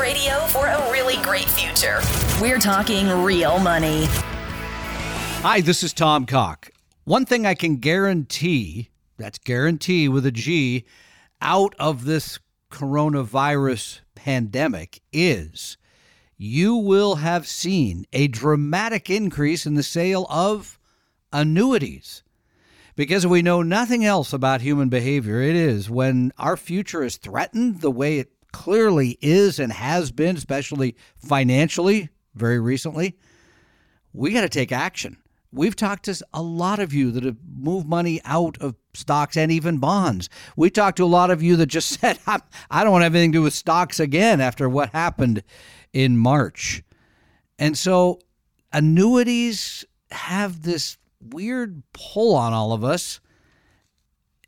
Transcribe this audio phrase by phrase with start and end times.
[0.00, 2.00] Radio for a really great future.
[2.40, 4.04] We're talking real money.
[5.42, 6.70] Hi, this is Tom Cock.
[7.04, 10.84] One thing I can guarantee, that's guarantee with a G,
[11.40, 12.38] out of this
[12.70, 15.76] coronavirus pandemic is
[16.36, 20.78] you will have seen a dramatic increase in the sale of
[21.32, 22.22] annuities.
[22.96, 27.80] Because we know nothing else about human behavior, it is when our future is threatened
[27.80, 33.18] the way it clearly is and has been, especially financially, very recently,
[34.14, 35.18] we got to take action.
[35.52, 39.52] We've talked to a lot of you that have moved money out of stocks and
[39.52, 40.30] even bonds.
[40.56, 43.14] We talked to a lot of you that just said, I don't want to have
[43.14, 45.42] anything to do with stocks again after what happened
[45.92, 46.82] in March.
[47.58, 48.20] And so
[48.72, 53.20] annuities have this weird pull on all of us,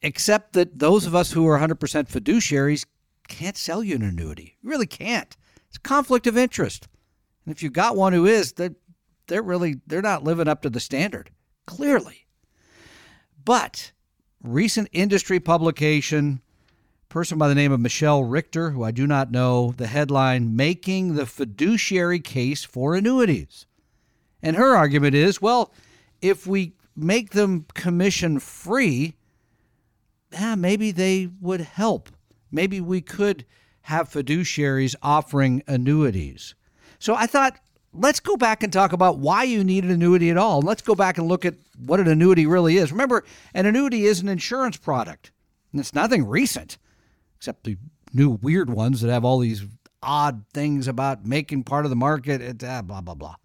[0.01, 1.75] except that those of us who are 100%
[2.09, 2.87] fiduciaries
[3.29, 4.57] can't sell you an annuity.
[4.63, 5.37] You really can't.
[5.69, 6.89] It's a conflict of interest.
[7.45, 8.75] And if you've got one who is, they're,
[9.29, 11.31] they're really they're not living up to the standard,
[11.67, 12.27] clearly.
[13.45, 13.93] But
[14.43, 16.41] recent industry publication,
[17.09, 21.15] person by the name of Michelle Richter, who I do not know, the headline making
[21.15, 23.67] the fiduciary case for annuities.
[24.43, 25.73] And her argument is, well,
[26.21, 29.15] if we make them commission free,
[30.33, 32.11] yeah, maybe they would help
[32.51, 33.45] maybe we could
[33.83, 36.55] have fiduciaries offering annuities.
[36.99, 37.59] So I thought,
[37.93, 40.61] let's go back and talk about why you need an annuity at all.
[40.61, 42.93] Let's go back and look at what an annuity really is.
[42.93, 43.25] Remember,
[43.55, 45.33] an annuity is an insurance product,
[45.73, 46.79] and it's nothing recent,
[47.37, 47.77] except the
[48.13, 49.65] new weird ones that have all these
[50.03, 53.37] odd things about making part of the market, uh, blah, blah, blah.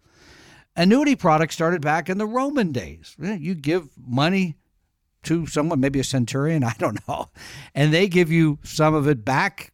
[0.76, 3.16] Annuity products started back in the Roman days.
[3.18, 4.56] You give money
[5.24, 7.28] to someone, maybe a centurion, I don't know,
[7.74, 9.72] and they give you some of it back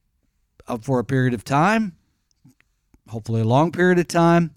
[0.67, 1.97] uh, for a period of time,
[3.09, 4.53] hopefully a long period of time.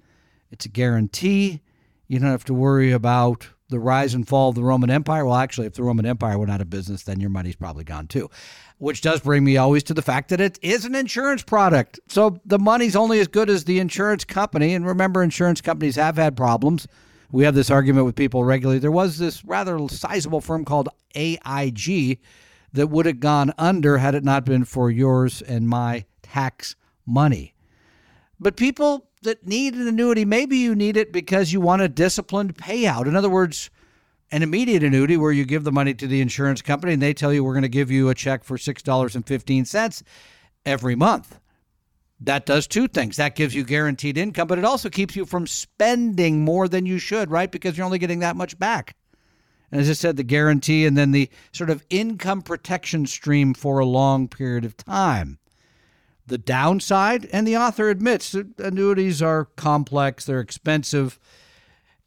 [0.52, 1.62] It's a guarantee.
[2.08, 5.26] You don't have to worry about the rise and fall of the Roman Empire.
[5.26, 8.06] Well, actually, if the Roman Empire went out of business, then your money's probably gone
[8.06, 8.30] too.
[8.78, 12.00] Which does bring me always to the fact that it is an insurance product.
[12.08, 14.76] So the money's only as good as the insurance company.
[14.76, 16.88] And remember, insurance companies have had problems
[17.34, 18.78] we have this argument with people regularly.
[18.78, 22.20] There was this rather sizable firm called AIG
[22.74, 26.76] that would have gone under had it not been for yours and my tax
[27.08, 27.56] money.
[28.40, 32.56] But people that need an annuity, maybe you need it because you want a disciplined
[32.56, 33.08] payout.
[33.08, 33.72] In other words,
[34.32, 37.34] an immediate annuity where you give the money to the insurance company and they tell
[37.34, 40.04] you we're going to give you a check for $6.15
[40.68, 41.40] every month
[42.24, 43.18] that does two things.
[43.18, 46.98] That gives you guaranteed income, but it also keeps you from spending more than you
[46.98, 47.52] should, right?
[47.52, 48.96] Because you're only getting that much back.
[49.72, 53.80] And as I said, the guarantee and then the sort of income protection stream for
[53.80, 55.40] a long period of time.
[56.28, 61.20] The downside, and the author admits that annuities are complex, they're expensive,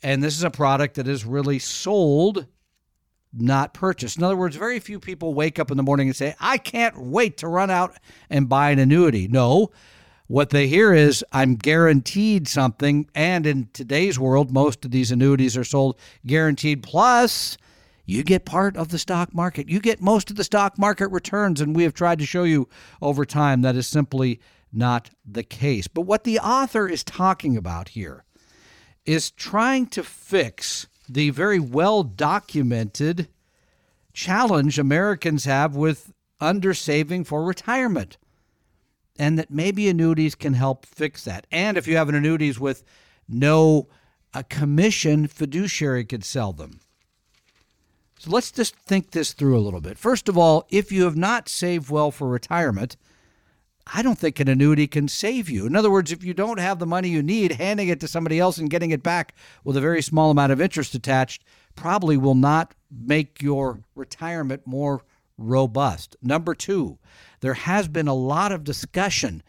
[0.03, 2.47] and this is a product that is really sold,
[3.34, 4.16] not purchased.
[4.16, 6.97] In other words, very few people wake up in the morning and say, I can't
[6.97, 7.94] wait to run out
[8.31, 9.28] and buy an annuity.
[9.28, 9.71] No,
[10.26, 13.09] what they hear is, I'm guaranteed something.
[13.14, 16.82] And in today's world, most of these annuities are sold guaranteed.
[16.82, 17.56] Plus,
[18.04, 19.69] you get part of the stock market.
[19.69, 21.60] You get most of the stock market returns.
[21.60, 22.69] And we have tried to show you
[23.00, 24.41] over time that is simply
[24.72, 25.86] not the case.
[25.86, 28.25] But what the author is talking about here
[29.04, 33.28] is trying to fix the very well documented
[34.12, 38.18] challenge Americans have with undersaving for retirement
[39.18, 41.47] and that maybe annuities can help fix that.
[41.51, 42.84] And if you have an annuities with
[43.28, 43.89] no
[44.34, 46.80] a commission, fiduciary could sell them.
[48.18, 49.98] So let's just think this through a little bit.
[49.98, 52.97] First of all, if you have not saved well for retirement,
[53.95, 55.66] I don't think an annuity can save you.
[55.66, 58.39] In other words, if you don't have the money you need, handing it to somebody
[58.39, 59.34] else and getting it back
[59.65, 61.45] with a very small amount of interest attached
[61.77, 65.03] probably will not make your retirement more
[65.38, 66.16] robust.
[66.22, 66.98] Number two,
[67.41, 69.42] there has been a lot of discussion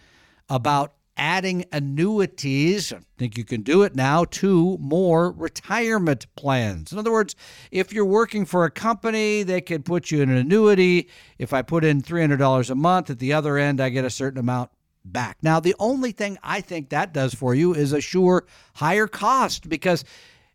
[0.49, 6.91] about adding annuities, I think you can do it now, to more retirement plans.
[6.91, 7.35] In other words,
[7.71, 11.09] if you're working for a company, they could put you in an annuity.
[11.39, 14.39] If I put in $300 a month, at the other end, I get a certain
[14.39, 14.69] amount
[15.03, 15.37] back.
[15.41, 18.45] Now, the only thing I think that does for you is assure
[18.75, 20.03] higher cost because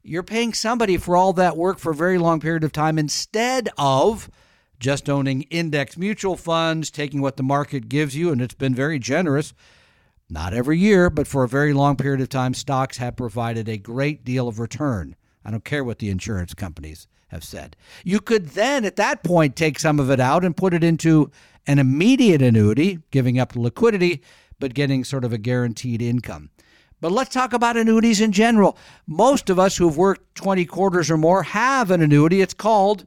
[0.03, 3.69] you're paying somebody for all that work for a very long period of time instead
[3.79, 4.31] of
[4.83, 8.99] just owning index mutual funds, taking what the market gives you, and it's been very
[8.99, 9.55] generous.
[10.29, 13.79] Not every year, but for a very long period of time, stocks have provided a
[13.79, 15.15] great deal of return.
[15.45, 17.77] I don't care what the insurance companies have said.
[18.05, 21.31] You could then, at that point, take some of it out and put it into
[21.67, 24.21] an immediate annuity, giving up the liquidity,
[24.59, 26.51] but getting sort of a guaranteed income.
[27.01, 28.77] But let's talk about annuities in general.
[29.07, 32.41] Most of us who've worked 20 quarters or more have an annuity.
[32.41, 33.07] It's called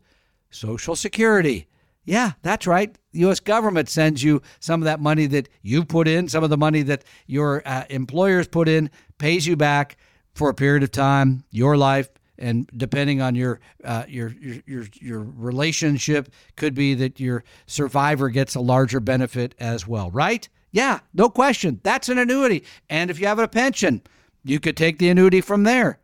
[0.55, 1.67] Social Security.
[2.05, 2.95] Yeah, that's right.
[3.11, 3.39] The U.S.
[3.39, 6.83] government sends you some of that money that you put in, some of the money
[6.83, 9.97] that your uh, employers put in, pays you back
[10.35, 14.85] for a period of time, your life, and depending on your, uh, your your your
[15.01, 20.11] your relationship, could be that your survivor gets a larger benefit as well.
[20.11, 20.47] Right?
[20.71, 21.79] Yeah, no question.
[21.83, 24.01] That's an annuity, and if you have a pension,
[24.43, 25.99] you could take the annuity from there.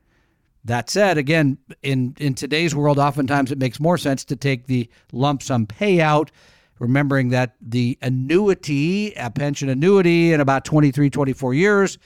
[0.64, 4.90] That said, again, in, in today's world, oftentimes it makes more sense to take the
[5.12, 6.30] lump sum payout,
[6.80, 11.98] remembering that the annuity, a pension annuity, in about 23, 24 years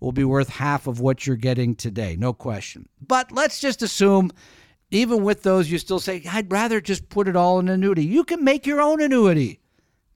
[0.00, 2.16] will be worth half of what you're getting today.
[2.18, 2.88] No question.
[3.06, 4.30] But let's just assume,
[4.90, 8.04] even with those, you still say, I'd rather just put it all in annuity.
[8.04, 9.60] You can make your own annuity.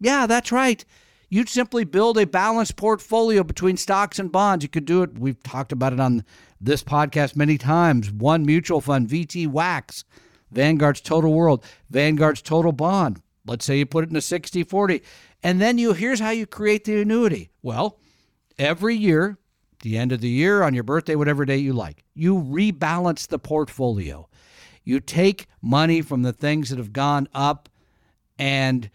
[0.00, 0.84] Yeah, that's right.
[1.28, 4.64] You'd simply build a balanced portfolio between stocks and bonds.
[4.64, 5.18] You could do it.
[5.18, 6.24] We've talked about it on
[6.60, 8.10] this podcast many times.
[8.10, 10.04] One mutual fund, VTWAX,
[10.50, 13.20] Vanguard's Total World, Vanguard's Total Bond.
[13.46, 15.02] Let's say you put it in a 60 40.
[15.42, 17.50] And then you here's how you create the annuity.
[17.62, 17.98] Well,
[18.58, 19.38] every year,
[19.82, 23.38] the end of the year, on your birthday, whatever day you like, you rebalance the
[23.38, 24.28] portfolio.
[24.82, 27.68] You take money from the things that have gone up
[28.38, 28.90] and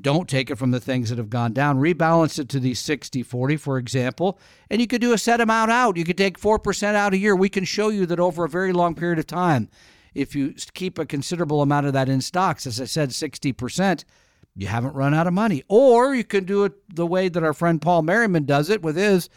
[0.00, 1.80] don't take it from the things that have gone down.
[1.80, 4.38] Rebalance it to the 60 40, for example,
[4.70, 5.96] and you could do a set amount out.
[5.96, 7.34] You could take 4% out a year.
[7.34, 9.68] We can show you that over a very long period of time,
[10.14, 14.04] if you keep a considerable amount of that in stocks, as I said, 60%,
[14.56, 15.62] you haven't run out of money.
[15.68, 18.96] Or you can do it the way that our friend Paul Merriman does it with
[18.96, 19.28] his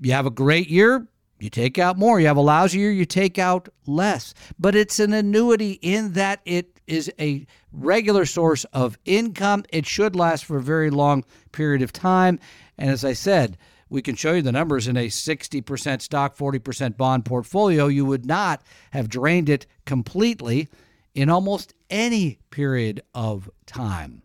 [0.00, 1.06] you have a great year,
[1.38, 2.20] you take out more.
[2.20, 4.34] You have a lousy year, you take out less.
[4.58, 9.64] But it's an annuity in that it is a regular source of income.
[9.70, 12.38] It should last for a very long period of time.
[12.78, 13.56] And as I said,
[13.88, 17.86] we can show you the numbers in a 60% stock, 40% bond portfolio.
[17.86, 20.68] You would not have drained it completely
[21.14, 24.22] in almost any period of time.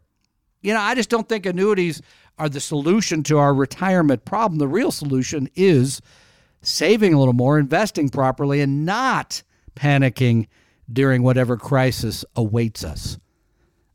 [0.61, 2.01] You know, I just don't think annuities
[2.37, 4.59] are the solution to our retirement problem.
[4.59, 6.01] The real solution is
[6.61, 9.43] saving a little more, investing properly, and not
[9.75, 10.47] panicking
[10.91, 13.19] during whatever crisis awaits us.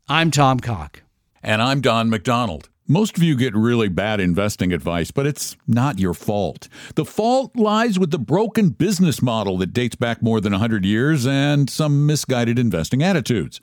[0.07, 1.01] I'm Tom Cock.
[1.41, 2.69] And I'm Don McDonald.
[2.87, 6.69] Most of you get really bad investing advice, but it's not your fault.
[6.93, 11.25] The fault lies with the broken business model that dates back more than 100 years
[11.25, 13.59] and some misguided investing attitudes.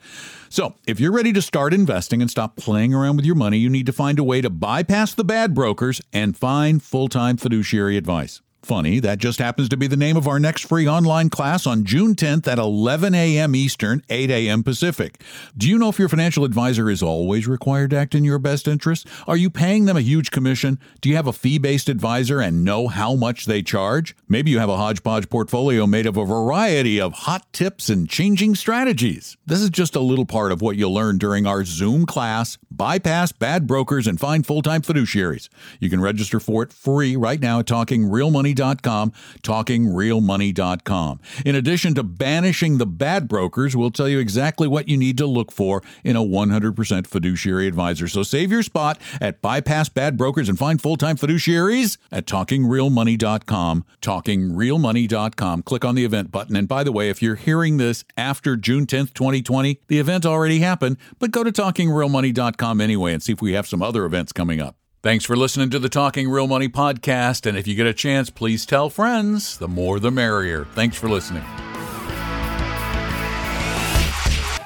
[0.48, 3.70] So, if you're ready to start investing and stop playing around with your money, you
[3.70, 7.96] need to find a way to bypass the bad brokers and find full time fiduciary
[7.96, 8.40] advice.
[8.62, 11.84] Funny, that just happens to be the name of our next free online class on
[11.84, 13.56] June 10th at 11 a.m.
[13.56, 14.62] Eastern, 8 a.m.
[14.62, 15.20] Pacific.
[15.58, 18.68] Do you know if your financial advisor is always required to act in your best
[18.68, 19.08] interest?
[19.26, 20.78] Are you paying them a huge commission?
[21.00, 24.14] Do you have a fee based advisor and know how much they charge?
[24.28, 28.54] Maybe you have a hodgepodge portfolio made of a variety of hot tips and changing
[28.54, 29.36] strategies.
[29.44, 33.32] This is just a little part of what you'll learn during our Zoom class Bypass
[33.32, 35.48] Bad Brokers and Find Full Time Fiduciaries.
[35.80, 38.08] You can register for it free right now at Talking
[38.54, 41.20] Real Money talkingrealmoney.com.
[41.44, 45.26] In addition to banishing the bad brokers, we'll tell you exactly what you need to
[45.26, 48.08] look for in a 100% fiduciary advisor.
[48.08, 55.62] So save your spot at Bypass Bad Brokers and find full-time fiduciaries at talkingrealmoney.com, talkingrealmoney.com.
[55.62, 56.56] Click on the event button.
[56.56, 60.60] And by the way, if you're hearing this after June 10th, 2020, the event already
[60.60, 64.60] happened, but go to talkingrealmoney.com anyway and see if we have some other events coming
[64.60, 64.76] up.
[65.02, 67.44] Thanks for listening to the Talking Real Money podcast.
[67.44, 69.58] And if you get a chance, please tell friends.
[69.58, 70.64] The more the merrier.
[70.76, 71.42] Thanks for listening.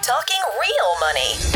[0.03, 1.56] Talking Real Money.